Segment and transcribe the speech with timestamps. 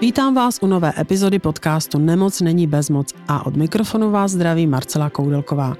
[0.00, 5.10] Vítám vás u nové epizody podcastu Nemoc není bezmoc a od mikrofonu vás zdraví Marcela
[5.10, 5.74] Koudelková.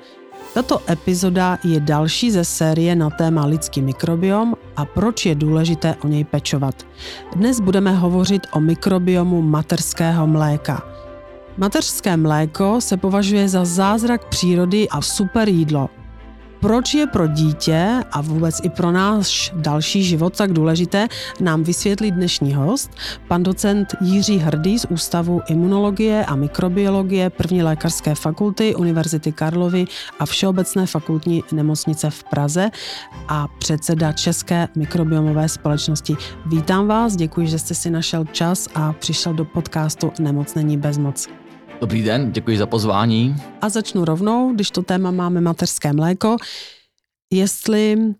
[0.55, 6.09] Tato epizoda je další ze série na téma lidský mikrobiom a proč je důležité o
[6.09, 6.87] něj pečovat.
[7.37, 10.83] Dnes budeme hovořit o mikrobiomu materského mléka.
[11.59, 15.91] Mateřské mléko se považuje za zázrak přírody a super jídlo,
[16.61, 21.09] proč je pro dítě a vůbec i pro náš další život tak důležité,
[21.41, 22.91] nám vysvětlí dnešní host,
[23.29, 29.85] pan docent Jiří Hrdý z Ústavu imunologie a mikrobiologie první lékařské fakulty Univerzity Karlovy
[30.19, 32.71] a Všeobecné fakultní nemocnice v Praze
[33.29, 36.17] a předseda České mikrobiomové společnosti.
[36.47, 41.29] Vítám vás, děkuji, že jste si našel čas a přišel do podcastu Nemoc není bezmoc.
[41.81, 43.37] Dobrý den, děkuji za pozvání.
[43.61, 46.37] A začnu rovnou, když to téma máme mateřské mléko.
[47.33, 48.13] Jestli uh,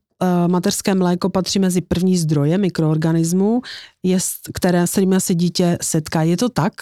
[0.47, 3.63] mateřské mléko patří mezi první zdroje mikroorganismů,
[4.03, 6.23] jest, které se se dítě setká.
[6.23, 6.73] Je to tak?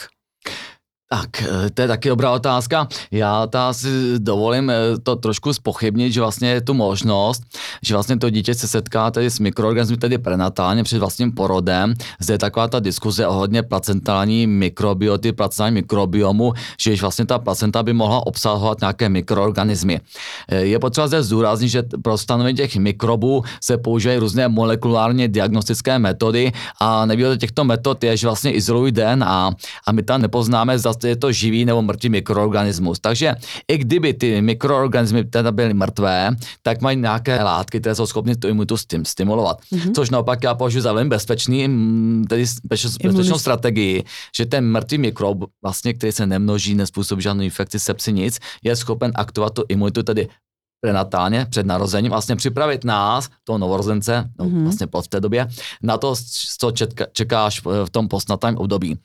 [1.09, 2.89] Tak, eh, to je taky dobrá otázka.
[3.11, 7.43] Já ta si dovolím eh, to trošku spochybnit, že vlastně je tu možnost,
[7.83, 11.95] že vlastně to dítě se setká tedy s mikroorganismy, tedy prenatálně před vlastním porodem.
[12.21, 17.93] Zde je taková ta diskuze ohledně placentální mikrobioty, placentální mikrobiomu, že vlastně ta placenta by
[17.93, 20.01] mohla obsahovat nějaké mikroorganismy.
[20.49, 25.99] Eh, je potřeba zde zdůraznit, že pro stanovení těch mikrobů se používají různé molekulárně diagnostické
[25.99, 29.51] metody a nevýhoda těchto metod je, že vlastně izolují DNA
[29.87, 33.01] a my tam nepoznáme, zda je to živý nebo mrtvý mikroorganismus.
[33.01, 33.35] Takže
[33.69, 38.49] i kdyby ty mikroorganismy teda byly mrtvé, tak mají nějaké látky, které jsou schopny tu
[38.49, 39.61] imunitu stimulovat.
[39.61, 39.93] Mm-hmm.
[39.95, 42.45] Což naopak já považuji za velmi bezpečný, mm, tedy
[43.03, 44.05] bezpečnou strategii,
[44.37, 49.13] že ten mrtvý mikrob, vlastně, který se nemnoží, nespůsobí žádnou infekci, sepsi, nic, je schopen
[49.15, 50.29] aktivovat tu imunitu tedy
[50.81, 54.63] prenatálně před narozením, vlastně připravit nás, toho novorozence, no, mm-hmm.
[54.63, 55.49] vlastně pod v té době,
[55.83, 56.15] na to,
[56.59, 56.73] co
[57.13, 58.99] čekáš v tom postnatém období.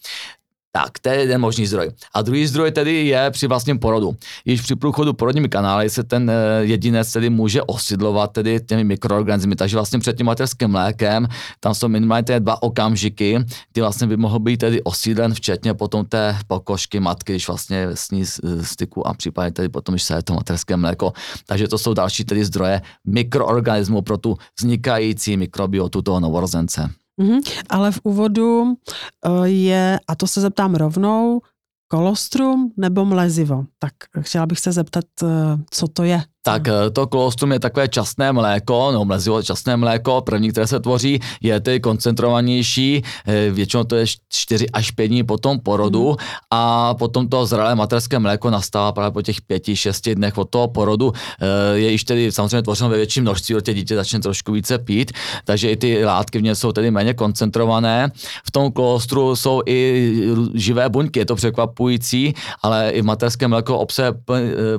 [0.76, 1.92] Tak, to je jeden možný zdroj.
[2.14, 4.16] A druhý zdroj tedy je při vlastním porodu.
[4.46, 9.56] Již při průchodu porodními kanály se ten eh, jedinec tedy může osidlovat tedy těmi mikroorganismy.
[9.56, 11.28] Takže vlastně před tím materským mlékem
[11.60, 13.40] tam jsou minimálně ty dva okamžiky,
[13.74, 18.12] kdy vlastně by mohl být tedy osídlen, včetně potom té pokožky matky, když vlastně s
[18.12, 18.26] ní
[18.62, 21.14] styku a případně tedy potom, když se je to materské mléko.
[21.46, 26.90] Takže to jsou další tedy zdroje mikroorganismů pro tu vznikající mikrobiotu toho novorozence.
[27.22, 31.42] Mm-hmm, ale v úvodu uh, je, a to se zeptám rovnou,
[31.88, 33.66] kolostrum nebo mlezivo.
[33.80, 35.30] Tak chtěla bych se zeptat, uh,
[35.72, 36.24] co to je.
[36.44, 40.80] Tak eh, to kolostrum je takové časné mléko, no mlezivo časné mléko, první, které se
[40.80, 46.10] tvoří, je ty koncentrovanější, eh, většinou to je 4 až 5 dní po tom porodu
[46.10, 46.18] mm.
[46.52, 51.14] a potom to zralé materské mléko nastává právě po těch 5-6 dnech od toho porodu.
[51.16, 54.78] Eh, je již tedy samozřejmě tvořeno ve větším množství, od těch dítě začne trošku více
[54.78, 55.12] pít,
[55.46, 58.12] takže i ty látky v něm jsou tedy méně koncentrované.
[58.46, 60.12] V tom kolostru jsou i
[60.54, 62.34] živé buňky, je to překvapující,
[62.64, 64.14] ale i v materském mléko obsahuje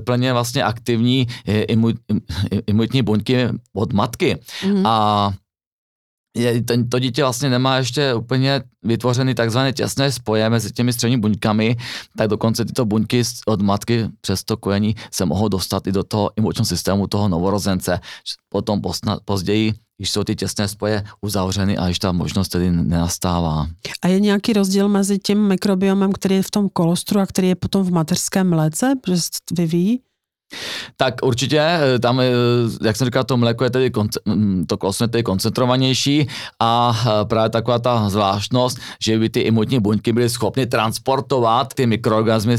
[0.04, 1.26] plně vlastně aktivní
[2.66, 4.36] imunitní buňky od matky.
[4.62, 4.88] Mm-hmm.
[4.88, 5.32] A
[6.36, 11.20] je, ten, to dítě vlastně nemá ještě úplně vytvořený takzvané těsné spoje mezi těmi středními
[11.20, 11.76] buňkami,
[12.18, 16.30] tak dokonce tyto buňky od matky přes to kojení se mohou dostat i do toho
[16.36, 18.00] imunitního systému toho novorozence.
[18.48, 23.66] Potom posna, později když jsou ty těsné spoje uzavřeny a již ta možnost tedy nenastává.
[24.02, 27.54] A je nějaký rozdíl mezi tím mikrobiomem, který je v tom kolostru a který je
[27.54, 30.00] potom v mateřském mléce, že se vyvíjí?
[30.96, 32.24] Tak určitě, eh, tam, eh,
[32.84, 33.90] jak jsem říkal, to mléko je tedy,
[34.66, 36.28] to klosno je tedy koncentrovanější
[36.60, 41.86] a eh, právě taková ta zvláštnost, že by ty imunitní buňky byly schopny transportovat ty
[41.86, 42.56] mikroorganismy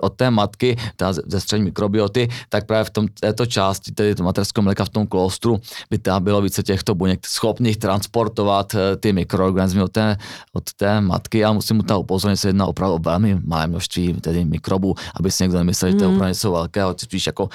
[0.00, 4.22] od té matky, ta ze střední mikrobioty, tak právě v tom, této části, tedy to
[4.22, 9.82] materského mléka v tom klostru, by tam bylo více těchto buněk schopných transportovat ty mikroorganismy
[9.82, 10.16] od té,
[10.52, 11.38] od té matky.
[11.38, 15.30] Já musím mu ta upozornit, se jedná opravdu o velmi malé množství tedy mikrobů, aby
[15.30, 16.16] si někdo nemyslel, že to je mhm.
[16.16, 17.48] opravdu něco velkého, spíš jako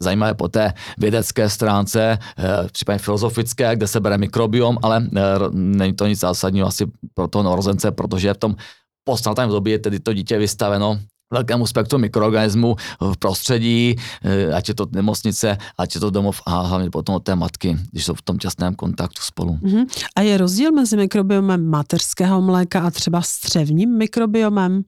[0.00, 5.20] zajímavé po té vědecké stránce, eh, případně filozofické, kde se bere mikrobiom, ale eh,
[5.52, 8.56] není to nic zásadního asi pro toho norozence, protože v tom
[9.04, 10.98] postnatém době je tedy to dítě vystaveno
[11.32, 16.60] velkému spektru mikroorganismů v prostředí, eh, ať je to nemocnice, ať je to domov a
[16.60, 19.58] hlavně potom od té matky, když jsou v tom těsném kontaktu spolu.
[19.62, 19.86] Uh-huh.
[20.16, 24.82] A je rozdíl mezi mikrobiomem mateřského mléka a třeba střevním mikrobiomem?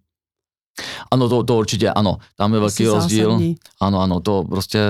[1.10, 2.16] Ano, to, to určitě, ano.
[2.36, 3.30] Tam je velký rozdíl.
[3.30, 3.56] Zásadní.
[3.80, 4.80] Ano, ano, to prostě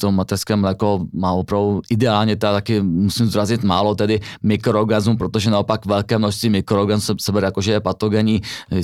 [0.00, 5.86] to mateřské mléko má opravdu ideálně, teda taky musím zrazit málo tedy mikroorganismů, protože naopak
[5.86, 8.42] velké množství mikroorganismů se, bere jako, že je patogenní,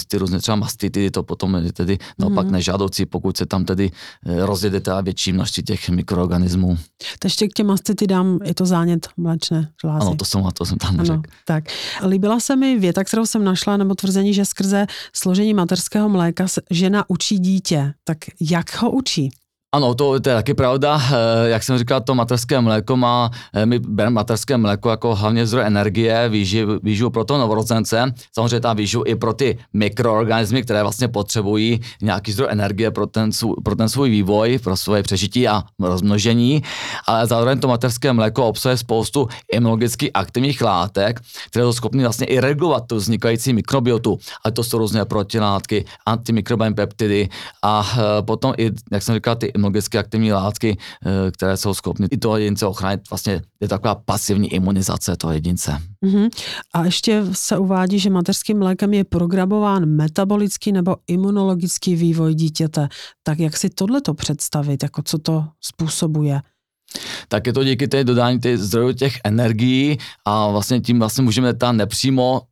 [0.08, 2.52] ty různé třeba mastity, to potom je tedy naopak mm.
[2.52, 3.90] nežádoucí, pokud se tam tedy
[4.26, 6.78] eh, rozjede teda větší množství těch mikroorganismů.
[7.18, 10.06] To ještě k těm mastity dám, je to zánět mléčné žlázy.
[10.06, 11.12] Ano, to jsem, to jsem tam neřekl.
[11.12, 11.64] Ano, tak.
[12.06, 17.10] Líbila se mi věta, kterou jsem našla, nebo tvrzení, že skrze složení mateřského mléka žena
[17.10, 17.94] učí dítě.
[18.04, 19.30] Tak jak ho učí?
[19.74, 21.00] Ano, to, to je taky pravda.
[21.00, 25.46] Eh, jak jsem říkal, to materské mléko má, eh, my bereme materské mléko jako hlavně
[25.46, 28.14] zdroj energie, výživu, výživu pro to novorozence.
[28.34, 33.30] Samozřejmě tam výživu i pro ty mikroorganismy, které vlastně potřebují nějaký zdroj energie pro ten,
[33.64, 36.62] pro ten svůj vývoj, pro svoje přežití a rozmnožení.
[37.06, 41.20] Ale zároveň to materské mléko obsahuje spoustu imunologicky aktivních látek,
[41.50, 44.18] které jsou schopny vlastně i regulovat tu vznikající mikrobiotu.
[44.44, 47.28] A to jsou různé protilátky, antimikrobiální peptidy
[47.62, 52.06] a eh, potom i, jak jsem říkal, ty imunologicky aktivní látky, eh, které jsou schopny
[52.10, 53.00] i toho jedince ochránit.
[53.10, 55.78] Vlastně je taková pasivní imunizace toho jedince.
[56.04, 56.30] Uh-huh.
[56.74, 62.88] A ještě se uvádí, že mateřským mlékem je programován metabolický nebo imunologický vývoj dítěte.
[63.22, 66.40] Tak jak si tohleto představit, jako co to způsobuje?
[67.28, 71.54] tak je to díky té dodání těch zdrojů těch energií a vlastně tím vlastně můžeme
[71.54, 72.42] tam nepřímo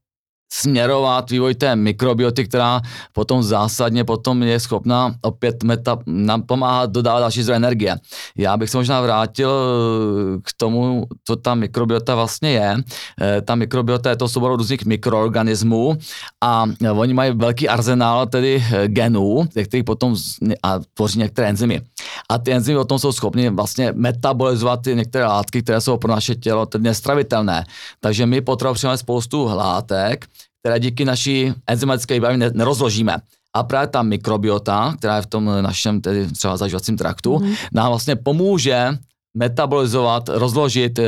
[0.52, 2.80] směrovat vývoj té mikrobioty, která
[3.12, 7.96] potom zásadně potom je schopná opět meta, nám pomáhat dodávat další zdroje energie.
[8.36, 12.76] Já bych se možná vrátil eh, k tomu, co ta mikrobiota vlastně je.
[13.20, 15.96] Eh, ta mikrobiota je to soubor různých mikroorganismů
[16.40, 20.16] a oni mají velký arzenál tedy eh, genů, který potom
[20.62, 21.80] a tvoří některé enzymy.
[22.28, 26.10] A ty enzymy o tom jsou schopny vlastně metabolizovat ty některé látky, které jsou pro
[26.10, 27.64] naše tělo tedy nestravitelné.
[28.00, 30.26] Takže my potřebujeme spoustu látek,
[30.62, 33.16] které díky naší enzymatické výbavě nerozložíme.
[33.54, 37.56] A právě ta mikrobiota, která je v tom našem tedy třeba zažívacím traktu, mm-hmm.
[37.72, 38.98] nám vlastně pomůže
[39.36, 41.04] metabolizovat, rozložit e,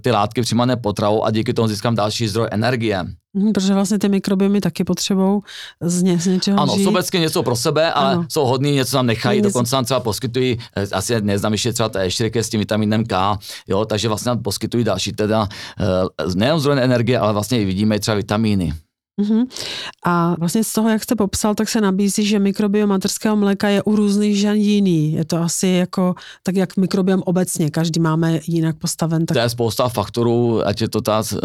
[0.00, 3.04] ty látky přijímané potravou a díky tomu získám další zdroj energie.
[3.34, 5.40] Mm, protože vlastně ty mikrobiomy taky potřebují
[5.80, 6.84] z, ně, z něčeho Ano, žít.
[6.84, 8.26] sobecky něco pro sebe, ale ano.
[8.28, 9.48] jsou hodní, něco nám nechají, něco...
[9.48, 13.38] dokonce nám třeba poskytují, eh, asi neznám ještě třeba ještě s tím vitaminem K,
[13.68, 15.48] jo, takže vlastně nám poskytují další teda
[15.80, 18.72] e, nejen zdroj energie, ale vlastně i vidíme třeba vitamíny.
[19.20, 19.46] Uh-huh.
[20.06, 23.82] A vlastně z toho, jak jste popsal, tak se nabízí, že mikrobiom materského mléka je
[23.82, 25.12] u různých žen jiný.
[25.12, 29.26] Je to asi jako, tak jak mikrobiom obecně, každý máme jinak postaven.
[29.26, 29.34] Tak...
[29.34, 31.38] To je spousta faktorů, ať je to ta uh,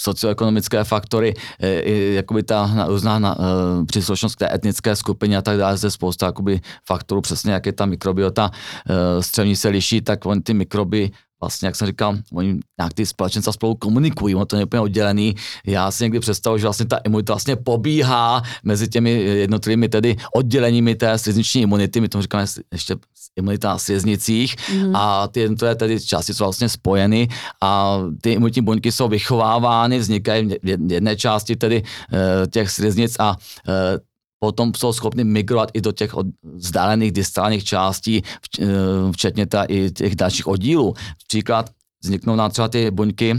[0.00, 1.68] socioekonomické faktory, uh,
[2.14, 3.44] jakoby ta různá uh,
[3.86, 7.72] příslušnost k té etnické skupině a tak dále, zde spousta jakoby, faktorů, přesně jak je
[7.72, 12.60] ta mikrobiota uh, střevní se liší, tak on ty mikroby vlastně, jak jsem říkal, oni
[12.78, 15.34] nějak ty společenstva spolu komunikují, ono to je úplně oddělený.
[15.66, 20.94] Já si někdy představuji, že vlastně ta imunita vlastně pobíhá mezi těmi jednotlivými tedy odděleními
[20.94, 22.96] té slizniční imunity, my tomu říkáme ještě
[23.36, 24.96] imunita na sliznicích mm.
[24.96, 27.28] a ty jednotlivé tedy části jsou vlastně spojeny
[27.62, 31.82] a ty imunitní buňky jsou vychovávány, vznikají v jedné části tedy
[32.12, 33.36] eh, těch sliznic a
[33.68, 33.98] eh,
[34.38, 38.22] potom jsou schopni migrovat i do těch vzdálených distálních částí,
[38.60, 38.66] eh,
[39.12, 40.94] včetně ta, i těch dalších oddílů.
[41.28, 41.70] Příklad
[42.02, 43.34] vzniknou nám třeba ty buňky,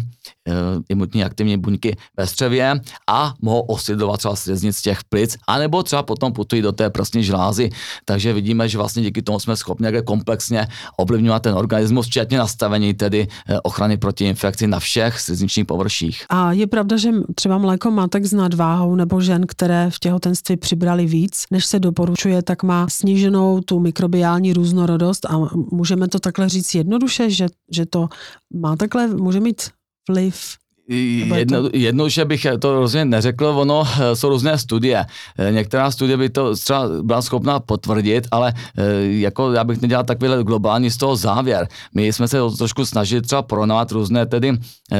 [0.89, 6.33] imunitní aktivní buňky ve střevě a mohou osidovat třeba sliznic těch plic, anebo třeba potom
[6.33, 7.69] putují do té prsní žlázy.
[8.05, 10.67] Takže vidíme, že vlastně díky tomu jsme schopni nějaké komplexně
[10.97, 16.25] ovlivňovat ten organismus, včetně nastavení tedy eh, ochrany proti infekci na všech slizničních površích.
[16.29, 21.05] A je pravda, že třeba mléko matek s nadváhou nebo žen, které v těhotenství přibrali
[21.05, 25.37] víc, než se doporučuje, tak má sníženou tu mikrobiální různorodost a
[25.71, 28.09] můžeme to takhle říct jednoduše, že, že to
[28.53, 29.61] má takhle, může mít
[30.09, 30.57] vliv
[30.89, 35.05] Jedno, jedno, že bych to rozhodně neřekl, ono eh, jsou různé studie.
[35.37, 40.03] Eh, některá studie by to třeba byla schopná potvrdit, ale eh, jako já bych nedělal
[40.03, 41.67] takový globální z toho závěr.
[41.95, 44.57] My jsme se trošku snažili třeba porovnávat různé tedy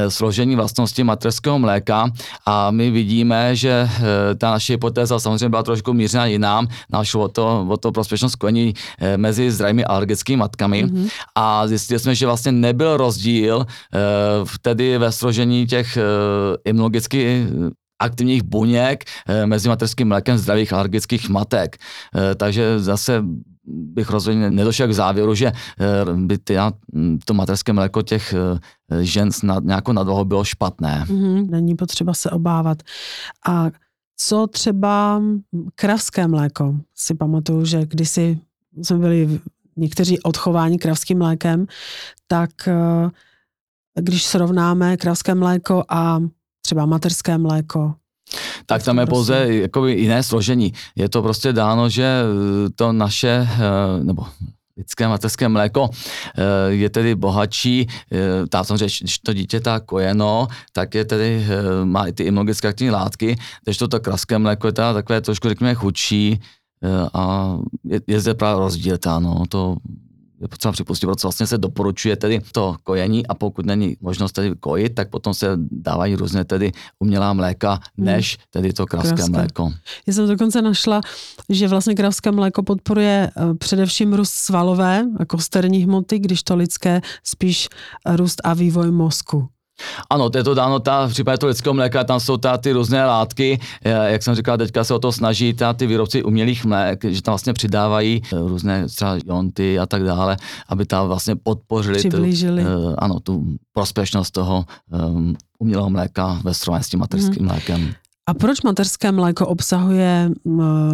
[0.10, 2.10] složení vlastnosti materského mléka
[2.46, 3.90] a my vidíme, že
[4.38, 6.68] ta naše hypotéza samozřejmě byla trošku mířena jinám.
[6.94, 8.74] Náš o to, o to prospěšnost kojení
[9.18, 11.10] mezi zdravými alergickými matkami mm-hmm.
[11.36, 13.66] a zjistili jsme, že vlastně nebyl rozdíl
[14.62, 16.02] tedy ve složení těch těch eh,
[16.66, 17.70] imunologicky eh,
[18.00, 21.78] aktivních buněk eh, mezi materským mlékem zdravých alergických matek.
[22.36, 23.24] Takže zase
[23.66, 25.52] bych rozhodně nedošel k závěru, že
[26.16, 26.58] by ty,
[27.26, 28.34] to materské mléko těch
[29.02, 31.06] žen s nad, nějakou nadvahou bylo špatné.
[31.08, 32.78] Mm-hmm, není potřeba se obávat.
[33.48, 33.70] A
[34.18, 35.22] co třeba
[35.76, 36.76] kravské mléko?
[36.96, 38.40] Si pamatuju, že kdysi
[38.82, 39.40] jsme byli
[39.78, 41.68] někteří odchování kravským mlékem,
[42.28, 42.50] tak
[43.96, 46.20] když srovnáme kravské mléko a
[46.62, 47.96] třeba materské mléko,
[48.66, 50.74] Tak tam je pouze jakoby jiné složení.
[50.96, 52.06] Je to prostě dáno, že
[52.76, 53.48] to naše,
[54.04, 54.26] nebo
[54.78, 57.88] lidské mateřské mléko eh, je tedy bohatší,
[58.50, 61.46] tá samozřejmě, když to dítě tá kojeno, tak je tedy,
[61.84, 65.50] má i ty imunologické aktivní látky, když to, to kraské mléko je teda takové trošku,
[65.50, 66.40] řekněme, chudší
[67.14, 69.76] a je, je zde právě rozdíl, tá, no, to
[70.42, 74.56] je potřeba připustit, proto vlastně se doporučuje tedy to kojení a pokud není možnost tedy
[74.60, 78.06] kojit, tak potom se dávají různé tedy umělá mléka, hmm.
[78.06, 79.32] než tedy to kravské Kravské.
[79.32, 79.72] mléko.
[80.08, 81.02] Já jsem dokonce našla,
[81.50, 87.02] že vlastně kravské mléko podporuje eh, především růst svalové a kosterní hmoty, když to lidské
[87.24, 87.70] spíš
[88.16, 89.50] růst a vývoj mozku.
[90.10, 92.72] Ano, to je to dáno, ta, v případě toho lidského mléka, tam jsou ta, ty
[92.72, 96.66] různé látky, eh, jak jsem říkal, teďka se o to snaží ta, ty výrobci umělých
[96.66, 101.36] mlék, že tam vlastně přidávají eh, různé třeba jonty a tak dále, aby tam vlastně
[101.36, 103.44] podpořili tu, uh, ano, tu
[103.74, 107.48] prospěšnost toho um, umělého mléka ve srovnání s tím mateřským hmm.
[107.48, 107.94] mlékem.
[108.30, 110.30] A proč mateřské mléko obsahuje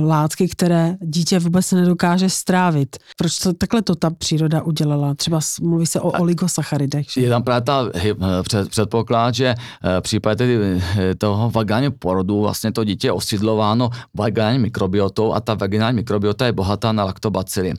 [0.04, 2.98] látky, které dítě vůbec nedokáže strávit?
[3.18, 5.14] Proč to, takhle to ta příroda udělala?
[5.14, 7.06] Třeba mluví se o oligosacharidech.
[7.12, 7.22] Že?
[7.22, 7.90] Je tam právě ta
[8.42, 9.56] před, předpoklad, že
[10.00, 15.54] v případě eh, toho vagánního porodu vlastně to dítě je osidlováno vagální mikrobiotou a ta
[15.54, 17.74] vaginální mikrobiota je bohatá na laktobacily.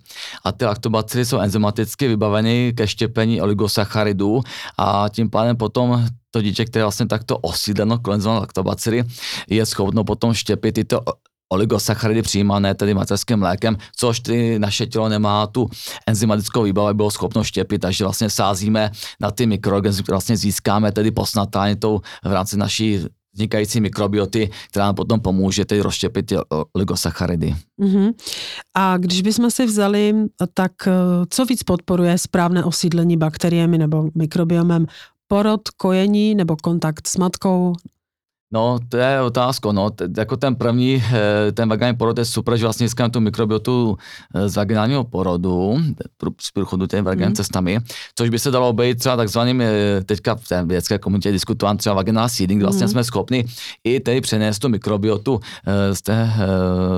[0.45, 4.41] A ty laktobacily jsou enzymaticky vybaveny ke štěpení oligosacharidů
[4.79, 9.05] a tím pádem potom to dítě, které je vlastně takto osídleno kolenzovanou laktobacily,
[9.49, 11.01] je schopno potom štěpit tyto
[11.49, 15.69] oligosacharidy přijímané tedy mateřským mlékem, což ty naše tělo nemá tu
[16.07, 18.91] enzymatickou výbavu, bylo schopno štěpit, takže vlastně sázíme
[19.21, 23.01] na ty mikroorganismy, které vlastně získáme tedy posnatání tou v rámci naší
[23.37, 26.37] vznikající mikrobioty, která nám potom pomůže tedy rozštěpit ty
[26.73, 27.55] oligosacharidy.
[27.81, 28.15] Uh-huh.
[28.75, 30.15] A když bychom si vzali,
[30.55, 30.93] tak eh,
[31.31, 34.87] co víc podporuje správné osídlení bakteriemi nebo mikrobiomem
[35.29, 37.73] porod, kojení nebo kontakt s matkou
[38.53, 42.57] No, to je otázka, no, t- jako ten první, eh, ten vaginální porod je super,
[42.57, 43.97] že vlastně získáme tu mikrobiotu
[44.35, 45.79] eh, z vaginálního porodu,
[46.41, 47.37] z průchodu těmi vaginální mm.
[47.37, 47.79] cestami,
[48.15, 51.95] což by se dalo obejít třeba takzvaným, eh, teďka v té vědecké komunitě diskutován třeba
[51.95, 52.89] vaginální seeding, vlastně mm.
[52.89, 53.45] jsme schopni
[53.85, 55.41] i tedy přenést tu mikrobiotu
[55.93, 56.31] z té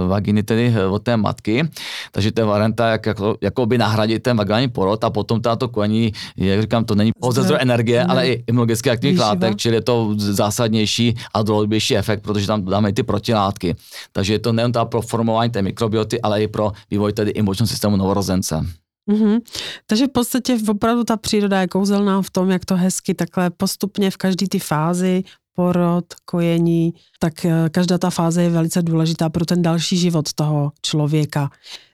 [0.09, 1.69] vaginy, tedy od té matky,
[2.13, 5.69] takže to je varianta, jak, jako, jako by nahradit ten vaginální porod a potom tato
[5.69, 8.11] kojení, jak říkám, to není pouze zdroj energie, mm.
[8.11, 12.93] ale i imunologické aktivních látek, čili je to zásadnější a dlouhodobější efekt, protože tam dáme
[12.93, 13.77] ty protilátky.
[14.13, 17.67] Takže je to nejen ta pro formování té mikrobioty, ale i pro vývoj tedy imunitního
[17.67, 18.67] systému novorozence.
[19.11, 19.41] Mm-hmm.
[19.87, 24.11] Takže v podstatě opravdu ta příroda je kouzelná v tom, jak to hezky takhle postupně
[24.11, 25.25] v každé ty fázi
[25.59, 30.73] porod, kojení, tak eh, každá ta fáze je velice důležitá pro ten další život toho
[30.83, 31.51] člověka.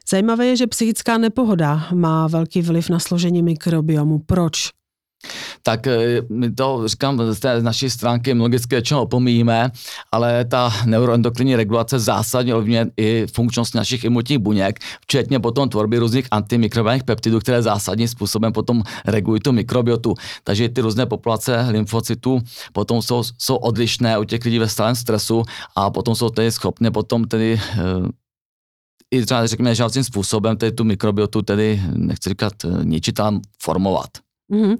[0.09, 4.19] Zajímavé je, že psychická nepohoda má velký vliv na složení mikrobiomu.
[4.25, 4.69] Proč?
[5.63, 9.71] Tak eh, my to říkám z té naší stránky logicky čeho opomíjíme,
[10.11, 16.27] ale ta neuroendokrinní regulace zásadně ovlivňuje i funkčnost našich imunitních buněk, včetně potom tvorby různých
[16.31, 20.15] antimikrobiálních peptidů, které zásadním způsobem potom regulují tu mikrobiotu.
[20.43, 22.41] Takže ty různé populace lymfocytů
[22.73, 25.43] potom jsou, jsou odlišné u těch lidí ve stálem stresu
[25.75, 27.79] a potom jsou tedy schopné potom tedy eh,
[29.11, 34.24] i třeba řekněme žádným způsobem tedy tu mikrobiotu tedy, nechci říkat eh, ničit, ale formovat.
[34.51, 34.77] Mm-hmm.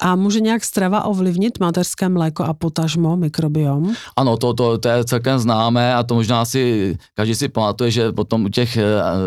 [0.00, 3.94] A může nějak strava ovlivnit mateřské mléko a potažmo mikrobiom?
[4.16, 8.12] Ano, to, to, to je celkem známé a to možná si každý si pamatuje, že
[8.12, 8.84] potom u těch eh,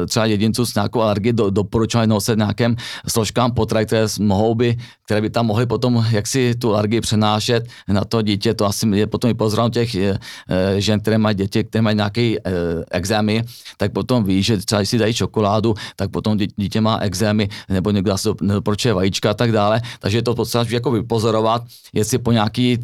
[0.07, 2.75] třeba jedinců s nějakou alergií do, doporučovali nosit nějakým
[3.07, 8.03] složkám potravy, které mohou by, které by tam mohly potom jaksi tu alergii přenášet na
[8.05, 8.53] to dítě.
[8.53, 10.19] To asi je potom i pozornost těch eh,
[10.49, 12.35] eh, žen, které mají děti, které mají nějaké
[12.91, 13.43] exémy,
[13.77, 18.17] tak potom ví, že třeba si dají čokoládu, tak potom dítě má exémy, nebo někdo
[18.17, 22.77] se nedoporučuje vajíčka a tak dále takže je to potřeba jako vypozorovat, jestli po nějaký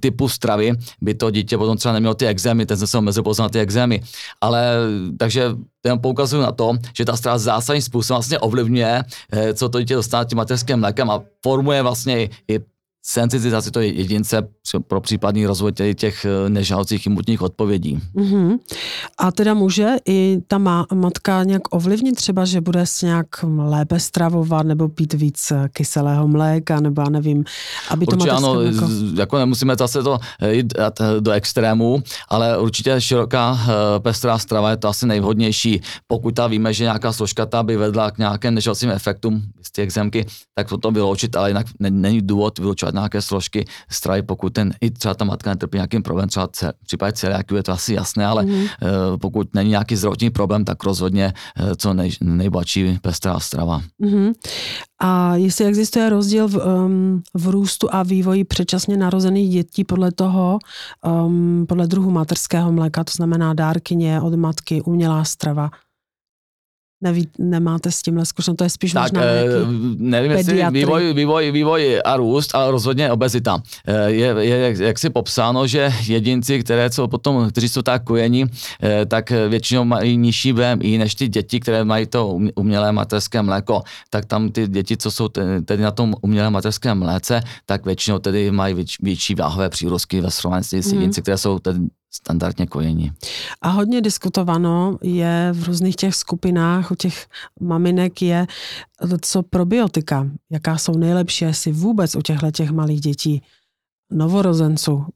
[0.00, 3.60] typu stravy by to dítě potom třeba nemělo ty exémy, ten se omezil poznat ty
[3.60, 4.02] exémy.
[4.40, 4.74] Ale
[5.18, 5.50] takže
[5.82, 9.02] ten poukazuju na to, že ta strava zásadním způsobem vlastně ovlivňuje,
[9.32, 12.60] eh, co to dítě dostane tím mateřským mlékem a formuje vlastně i
[13.02, 14.48] sensitizaci toho jedince
[14.78, 18.00] pro případný rozvoj těch eh, nežádoucích imunitních odpovědí.
[18.14, 18.58] Mm-hmm.
[19.18, 23.26] A teda může i ta má, matka nějak ovlivnit třeba, že bude se nějak
[23.58, 27.44] lépe stravovat nebo pít víc eh, kyselého mléka nebo já nevím,
[27.90, 28.86] aby to určitě ano, mléko...
[29.16, 30.74] jako nemusíme zase to eh, jít
[31.20, 33.58] do extrému, ale určitě široká
[33.98, 35.80] pestrá strava je to asi nejvhodnější.
[36.06, 39.92] Pokud ta víme, že nějaká složka ta by vedla k nějakým nežádoucím efektům z těch
[39.92, 44.90] zemky, tak to vyloučit, ale jinak není důvod třeba nějaké složky stravy, pokud ten, i
[44.90, 48.26] třeba ta matka netrpí nějakým problém, třeba cel, v případě celiakiu je to asi jasné,
[48.26, 48.66] ale mm.
[49.20, 51.32] pokud není nějaký zdravotní problém, tak rozhodně
[51.76, 53.82] co nej, nejbohatší pestrá strava.
[53.98, 54.32] Mm.
[55.02, 60.58] A jestli existuje rozdíl v, um, v růstu a vývoji předčasně narozených dětí podle toho,
[61.26, 65.70] um, podle druhu materského mléka, to znamená dárkyně od matky, umělá strava,
[67.02, 69.44] Neví, nemáte s tímhle zkušenost, to je spíš tak, možná eh,
[69.96, 73.62] nevím, jestli vývoj, vývoj, vývoj a růst, ale rozhodně obezita.
[73.86, 78.04] Eh, je, je jak, jak si popsáno, že jedinci, které jsou potom, kteří jsou tak
[78.04, 78.44] kojení,
[78.82, 83.82] eh, tak většinou mají nižší BMI než ty děti, které mají to umělé materské mléko.
[84.10, 85.28] Tak tam ty děti, co jsou
[85.64, 90.64] tedy na tom umělé materském mléce, tak většinou tedy mají větší váhové přírostky ve srovnání
[90.64, 90.94] s mm.
[90.94, 91.80] jedinci, které jsou tedy
[92.10, 93.12] standardně kojení.
[93.62, 97.26] A hodně diskutováno je v různých těch skupinách, u těch
[97.60, 98.46] maminek je,
[99.20, 103.42] co probiotika, jaká jsou nejlepší asi vůbec u těchto těch malých dětí,
[104.10, 105.06] novorozenců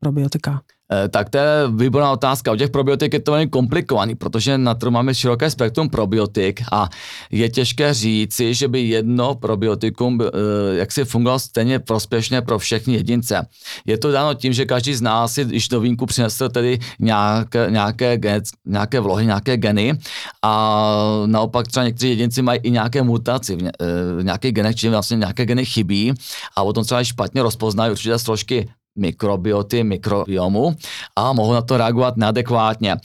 [0.00, 0.62] probiotika.
[0.92, 2.52] Eh, tak to je výborná otázka.
[2.52, 6.88] U těch probiotik je to velmi komplikovaný, protože na trhu máme široké spektrum probiotik a
[7.30, 10.26] je těžké říci, že by jedno probiotikum eh,
[10.76, 13.46] jak si fungovalo stejně prospěšně pro všechny jedince.
[13.86, 17.66] Je to dáno tím, že každý z nás si již do vínku přinesl tedy nějaké,
[17.70, 18.18] nějaké,
[18.66, 19.98] nějaké vlohy, nějaké geny
[20.42, 25.16] a naopak třeba někteří jedinci mají i nějaké mutaci v eh, nějakých genech, čili vlastně
[25.16, 26.14] nějaké geny chybí
[26.56, 30.76] a potom třeba špatně rozpoznají určité složky mikrobioty, mikrobiomu
[31.16, 32.92] a mohou na to reagovat neadekvátně.
[32.92, 32.98] E,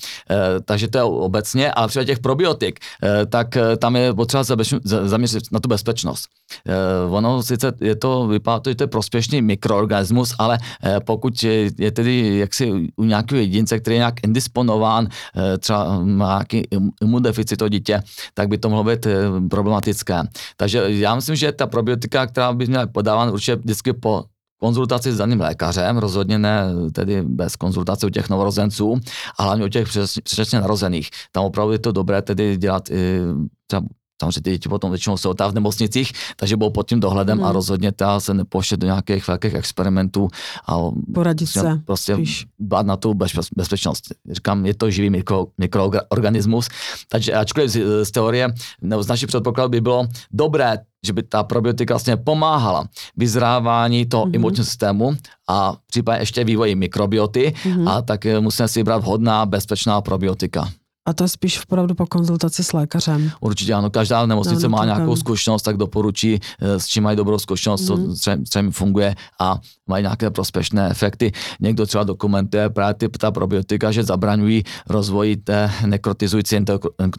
[0.65, 4.43] takže to je obecně, ale při těch probiotik, e, tak e, tam je potřeba
[4.83, 6.27] zaměřit na tu bezpečnost.
[6.67, 11.43] E, ono sice je to, vypadá to, že to je prospěšný mikroorganismus, ale e, pokud
[11.43, 16.67] je, je tedy jaksi u nějakého jedince, který je nějak indisponován, e, třeba má nějaký
[17.01, 18.01] imunodeficit to dítě,
[18.33, 19.15] tak by to mohlo být e,
[19.49, 20.19] problematické.
[20.57, 24.23] Takže já myslím, že ta probiotika, která by měla podávat určitě vždycky po
[24.59, 28.99] konzultaci s daným lékařem, rozhodně ne tedy bez konzultace u těch novorozenců,
[29.39, 29.87] a hlavně u těch
[30.23, 31.09] předčasně narozených.
[31.31, 33.19] Tam opravdu je to dobré tedy dělat i
[33.67, 33.83] třeba
[34.21, 37.43] samozřejmě ty děti potom většinou jsou tam v nemocnicích, takže byl pod tím dohledem mm.
[37.43, 37.55] a hmm.
[37.55, 40.27] rozhodně ta se nepošle do nějakých velkých experimentů
[40.67, 40.77] a
[41.13, 42.17] poradit se prostě
[42.59, 43.13] dbát na tu
[43.55, 44.03] bezpečnost.
[44.31, 46.67] Říkám, je to živý mikro, mikroorganismus,
[47.09, 48.47] takže ačkoliv z, z teorie
[48.81, 52.85] nebo z naší předpokladu by bylo dobré že by ta probiotika vlastně pomáhala
[53.17, 54.35] vyzrávání toho mm-hmm.
[54.35, 55.17] imunitního systému
[55.49, 57.89] a případně ještě vývoji mikrobioty mm-hmm.
[57.89, 60.69] a tak musíme si vybrat vhodná, bezpečná probiotika.
[61.05, 63.31] A to je spíš opravdu po konzultaci s lékařem.
[63.39, 67.17] Určitě ano, každá nemocnice no, no, má nějakou zkušenost, tak doporučí, eh, s čím mají
[67.17, 68.15] dobrou zkušenost, mm.
[68.15, 68.43] co mhm.
[68.43, 71.31] třeba funguje a mají nějaké prospěšné efekty.
[71.59, 76.57] Někdo třeba dokumentuje právě ty, ta probiotika, že zabraňují rozvoji té nekrotizující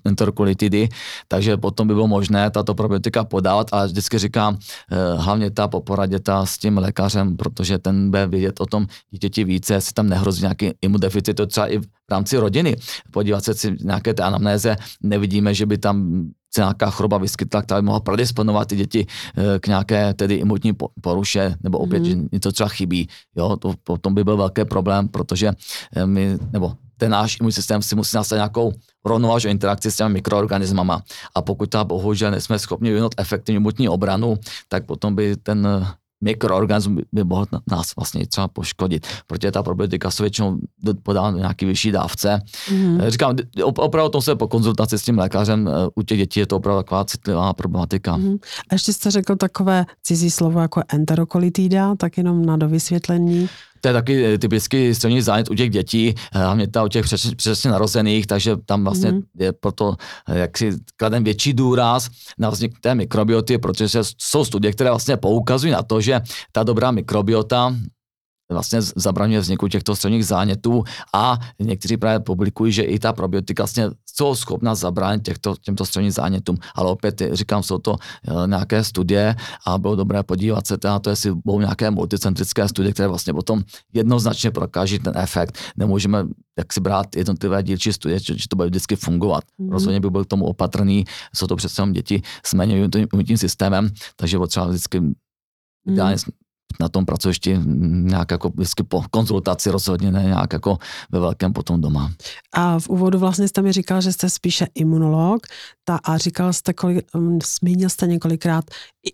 [0.05, 0.89] enterokolitidy,
[1.29, 4.59] takže potom by bylo možné tato probiotika podávat, ale vždycky říkám,
[4.91, 8.87] eh, hlavně ta po poradě ta s tím lékařem, protože ten bude vědět o tom
[9.11, 12.77] dítěti více, jestli tam nehrozí nějaký imunodeficit, to třeba i v rámci rodiny.
[13.11, 17.81] Podívat se si nějaké té anamnéze, nevidíme, že by tam se nějaká choroba vyskytla, která
[17.81, 22.05] by mohla predisponovat ty děti eh, k nějaké tedy imunitní poruše, nebo opět, mm.
[22.05, 23.09] že něco třeba chybí.
[23.37, 25.53] Jo, to potom by byl velký problém, protože
[25.97, 28.73] eh, my, nebo ten náš imunitní systém si musí nastavit nějakou
[29.05, 31.03] rovnovážnou interakci s těmi mikroorganismama.
[31.35, 34.39] A pokud ta bohužel nejsme schopni vyvinout efektivní imunitní obranu,
[34.69, 35.87] tak potom by ten
[36.21, 40.59] mikroorganismus by mohl nás vlastně třeba poškodit, protože ta probiotika se většinou
[41.03, 42.43] podá na nějaký vyšší dávce.
[42.69, 43.09] Mm-hmm.
[43.09, 46.57] Říkám, opravdu to se po konzultaci s tím lékařem eh, u těch dětí je to
[46.57, 48.17] opravdu taková citlivá problematika.
[48.17, 48.39] Mm-hmm.
[48.71, 53.49] A ještě jste řekl takové cizí slovo jako enterokolitída, tak jenom na dovysvětlení.
[53.81, 57.07] To je taky eh, typický střední zánět u těch dětí, eh, hlavně ta u těch
[57.37, 59.23] přesně narozených, takže tam vlastně mm-hmm.
[59.39, 59.97] je proto
[60.29, 62.09] eh, jaksi kladem větší důraz
[62.39, 66.21] na vznik té mikrobioty, protože jsou studie, které vlastně poukazují na to, že
[66.53, 67.75] ta dobrá mikrobiota
[68.53, 73.91] vlastně zabraňuje vzniku těchto středních zánětů a někteří právě publikují, že i ta probiotika vlastně
[74.17, 76.57] jsou schopna zabránit těchto, těmto středním zánětům.
[76.75, 81.11] Ale opět říkám, jsou to uh, nějaké studie a bylo dobré podívat se na to,
[81.11, 85.59] jestli budou nějaké multicentrické studie, které vlastně potom jednoznačně prokáží ten efekt.
[85.77, 86.25] Nemůžeme
[86.59, 89.45] jak si brát jednotlivé dílčí studie, že, že to bude vždycky fungovat.
[89.45, 89.73] Mm-hmm.
[89.73, 91.05] Rozhodně by byl k tomu opatrný,
[91.35, 95.17] jsou to přece děti s méně imunitním systémem, takže potřeba vždycky mm
[96.81, 100.79] na tom pracovišti nějak jako vždycky po konzultaci rozhodně, ne nějak jako
[101.11, 102.13] ve velkém potom doma.
[102.55, 105.47] A v úvodu vlastně jste mi říkal, že jste spíše imunolog
[105.85, 108.65] ta, a říkal jste, kolik, um, zmínil jste několikrát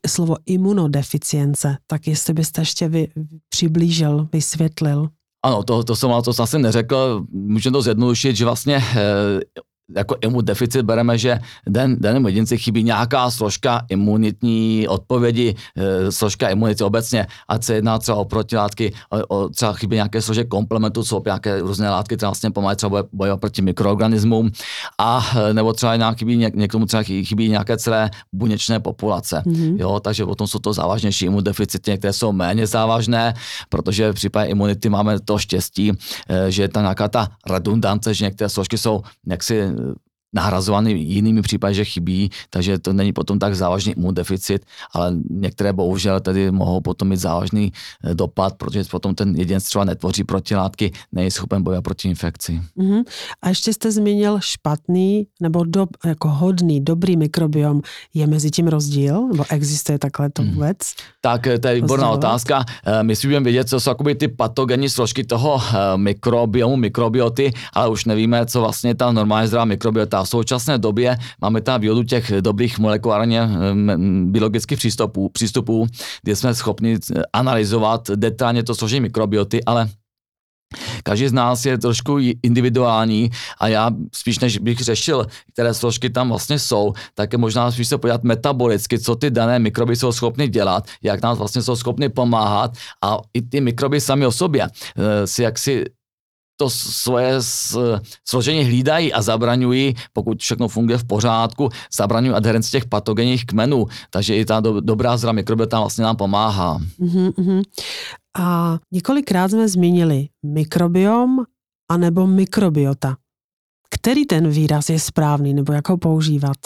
[0.06, 3.08] slovo imunodeficience, tak jestli byste ještě vy,
[3.48, 5.08] přiblížil, vysvětlil.
[5.44, 8.82] Ano, to, to jsem to jsem asi neřekl, můžeme to zjednodušit, že vlastně
[9.96, 16.84] jako imunodeficit bereme, že den, danému jedinci chybí nějaká složka imunitní odpovědi, e, složka imunity
[16.84, 21.22] obecně, ať se jedná třeba o protilátky, o, o třeba chybí nějaké složek komplementu, jsou
[21.26, 24.50] nějaké různé látky, které vlastně pomáhají třeba bojovat proti mikroorganismům,
[24.98, 29.42] a e, nebo třeba nějak chybí, něk, někomu třeba chybí nějaké celé buněčné populace.
[29.46, 29.76] Mm-hmm.
[29.80, 33.34] Jo, takže potom jsou to závažnější imunodeficity, některé jsou méně závažné,
[33.68, 35.92] protože v případě imunity máme to štěstí,
[36.28, 40.11] e, že je tam nějaká ta redundance, že některé složky jsou jaksi The.
[40.32, 46.20] Nahrazovaný jinými případy, že chybí, takže to není potom tak závažný imunodeficit, ale některé bohužel
[46.20, 47.72] tedy mohou potom mít závažný
[48.04, 52.60] eh, dopad, protože potom ten jedinec třeba netvoří protilátky, není schopen bojovat proti infekci.
[52.78, 53.04] Uh-huh.
[53.42, 57.80] A ještě jste zmínil špatný nebo do, jako hodný, dobrý mikrobiom.
[58.14, 59.28] Je mezi tím rozdíl?
[59.28, 60.52] Nebo existuje takhle to mhm.
[60.52, 60.78] vůbec?
[60.78, 61.02] Uh-huh.
[61.20, 62.64] Tak eh, to je výborná otázka.
[62.86, 65.60] Eh, my si budeme vědět, co jsou akoby ty patogenní složky toho
[65.96, 71.60] mikrobiomu, mikrobioty, ale už nevíme, co vlastně ta normální zdravá mikrobiota v současné době máme
[71.60, 73.48] tam výhodu těch dobrých molekulárně
[74.24, 75.86] biologických přístupů, přístupů,
[76.22, 76.98] kde jsme schopni
[77.32, 79.88] analyzovat detailně to složení mikrobioty, ale
[81.02, 83.30] Každý z nás je trošku individuální
[83.60, 87.88] a já spíš než bych řešil, které složky tam vlastně jsou, tak je možná spíš
[87.88, 92.08] se podívat metabolicky, co ty dané mikroby jsou schopny dělat, jak nás vlastně jsou schopny
[92.08, 95.84] pomáhat a i ty mikroby sami o sobě eh, si jaksi
[96.56, 97.34] to svoje
[98.28, 103.86] složení hlídají a zabraňují, pokud všechno funguje v pořádku, zabraňují adherenci těch patogenních kmenů.
[104.10, 106.80] Takže i ta do, dobrá zdravá mikrobiota vlastně nám pomáhá.
[107.00, 107.62] Uh-huh,
[108.38, 111.44] A několikrát jsme zmínili mikrobiom
[111.90, 113.16] anebo mikrobiota.
[113.90, 116.56] Který ten výraz je správný, nebo jak ho používat?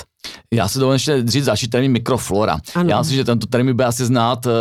[0.54, 2.58] Já se dovolím ještě říct další termín mikroflora.
[2.74, 2.90] Ano.
[2.90, 4.52] Já myslím, že tento termín bude asi znát uh,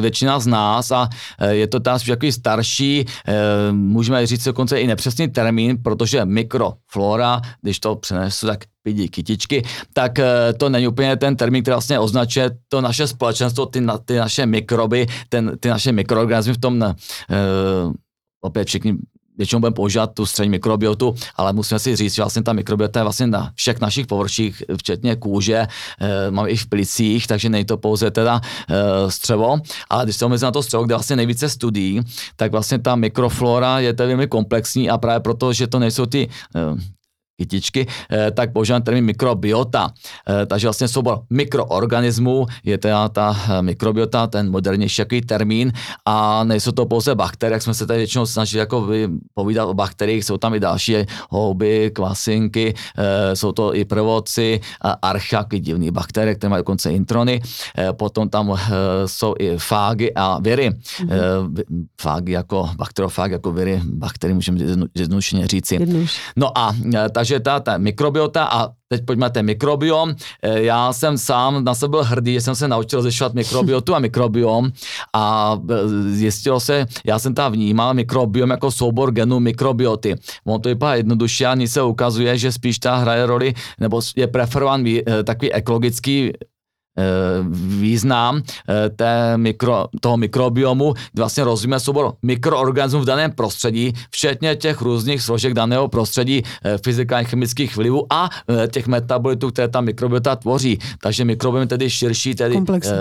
[0.00, 1.08] většina z nás a
[1.42, 6.24] uh, je to teda spíš takový starší, uh, můžeme říct dokonce i nepřesný termín, protože
[6.24, 10.12] mikroflora, když to přenesu, tak pidi kytičky, tak
[10.56, 14.46] to není úplně ten termín, který vlastně označuje to naše společenstvo, ty, na, ty naše
[14.46, 16.94] mikroby, ten, ty naše mikroorganismy v tom,
[18.44, 18.94] opět všichni
[19.38, 23.04] většinou budeme používat tu střední mikrobiotu, ale musíme si říct, že vlastně ta mikrobiota je
[23.04, 25.66] vlastně na všech našich površích, včetně kůže,
[26.00, 29.58] e, máme i v plicích, takže není to pouze teda e, střevo,
[29.90, 32.00] ale když se omezíme na to střevo, kde vlastně nejvíce studií,
[32.36, 36.28] tak vlastně ta mikroflora je to velmi komplexní a právě proto, že to nejsou ty
[36.54, 36.94] e,
[37.36, 39.90] kytičky, eh, tak používám termín mikrobiota.
[40.28, 45.72] Eh, takže vlastně soubor mikroorganismů je teda ta eh, mikrobiota, ten modernější termín
[46.06, 48.88] a nejsou to pouze bakterie, jak jsme se tady většinou snažili jako
[49.34, 50.96] povídat o bakteriích, jsou tam i další
[51.30, 52.74] houby, kvasinky,
[53.34, 54.60] jsou to i prvodci,
[55.02, 57.42] archaky, divný bakterie, které mají dokonce introny,
[57.92, 58.58] potom tam
[59.06, 60.70] jsou i fágy a viry.
[60.70, 61.86] Mm-hmm.
[62.00, 64.58] Fágy jako bakterofágy, jako viry, bakterie můžeme
[64.94, 65.78] jednoduše říci.
[66.36, 66.72] No a
[67.12, 70.14] ta takže ta, ta mikrobiota a teď pojďme na ten mikrobiom.
[70.42, 73.98] E, já jsem sám na sebe byl hrdý, že jsem se naučil zjišťovat mikrobiotu a
[73.98, 74.70] mikrobiom
[75.12, 80.14] a e, zjistilo se, já jsem tam vnímal mikrobiom jako soubor genů mikrobioty.
[80.44, 84.84] On to vypadá jednoduše a se ukazuje, že spíš ta hraje roli, nebo je preferován
[84.86, 86.53] e, takový ekologický Eh,
[87.52, 94.56] význam eh, té mikro, toho mikrobiomu, kdy vlastně rozumíme soubor mikroorganismů v daném prostředí, včetně
[94.56, 98.30] těch různých složek daného prostředí, eh, fyzikálních, chemických vlivů a
[98.70, 100.78] těch metabolitů, které ta mikrobiota tvoří.
[101.02, 102.92] Takže mikrobiom tedy širší tedy Komplexně.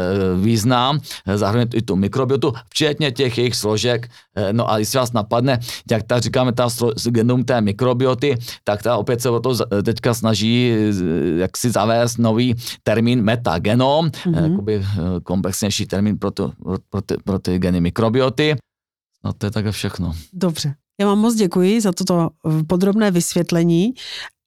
[0.42, 1.00] význam,
[1.36, 4.08] zahrnuje i tu mikrobiotu, včetně těch jejich složek.
[4.52, 5.60] No a jestli vás napadne,
[5.92, 6.68] jak tak říkáme, ta
[7.10, 10.76] genom té mikrobioty, tak ta opět se o to teďka snaží
[11.38, 14.52] jak si zavést nový termín metagenom, genom, mm-hmm.
[14.52, 14.86] jakoby eh,
[15.24, 16.54] komplexnější termín pro, to,
[16.90, 18.56] pro, ty, pro ty geny mikrobioty.
[19.24, 20.14] No to je také všechno.
[20.34, 20.76] Dobře.
[21.00, 23.94] Já vám moc děkuji za toto eh, podrobné vysvětlení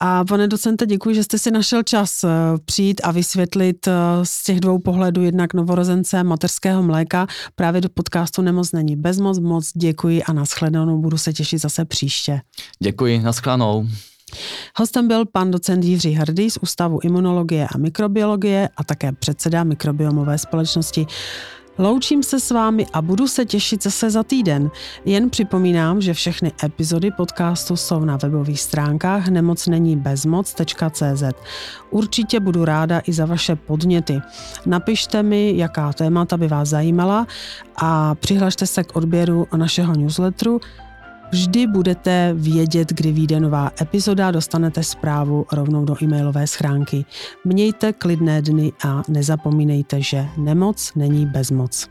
[0.01, 2.25] a pane docente, děkuji, že jste si našel čas
[2.65, 3.89] přijít a vysvětlit
[4.23, 9.39] z těch dvou pohledů jednak novorozence mateřského mléka právě do podcastu Nemoc není bezmoc.
[9.39, 12.41] Moc děkuji a nashledanou, budu se těšit zase příště.
[12.83, 13.87] Děkuji, nashledanou.
[14.77, 20.39] Hostem byl pan docent Jiří Hrdý z Ústavu imunologie a mikrobiologie a také předseda mikrobiomové
[20.39, 21.07] společnosti.
[21.79, 24.71] Loučím se s vámi a budu se těšit zase za týden.
[25.05, 31.23] Jen připomínám, že všechny epizody podcastu jsou na webových stránkách nemocnení-bezmoc.cz.
[31.91, 34.21] Určitě budu ráda i za vaše podněty.
[34.67, 37.27] Napište mi, jaká témata by vás zajímala
[37.77, 40.61] a přihlašte se k odběru našeho newsletteru
[41.31, 47.05] Vždy budete vědět, kdy vyjde nová epizoda, dostanete zprávu rovnou do e-mailové schránky.
[47.45, 51.89] Mějte klidné dny a nezapomínejte, že nemoc není bezmoc.